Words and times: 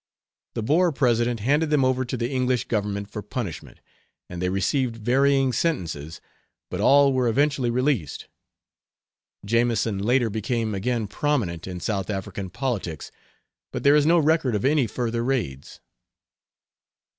The 0.55 0.63
Boer 0.63 0.91
president 0.91 1.41
handed 1.41 1.69
them 1.69 1.85
over 1.85 2.03
to 2.03 2.17
the 2.17 2.31
English 2.31 2.65
Government 2.67 3.07
for 3.07 3.21
punishment, 3.21 3.81
and 4.27 4.41
they 4.41 4.49
received 4.49 4.97
varying 4.97 5.53
sentences, 5.53 6.19
but 6.71 6.81
all 6.81 7.13
were 7.13 7.27
eventually 7.27 7.69
released. 7.69 8.25
Jameson, 9.45 9.99
later, 9.99 10.31
became 10.31 10.73
again 10.73 11.05
prominent 11.05 11.67
in 11.67 11.79
South 11.79 12.09
African 12.09 12.49
politics, 12.49 13.11
but 13.71 13.83
there 13.83 13.95
is 13.95 14.07
no 14.07 14.17
record 14.17 14.55
of 14.55 14.65
any 14.65 14.87
further 14.87 15.23
raids. 15.23 15.81